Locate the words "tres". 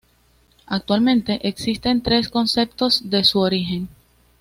2.01-2.27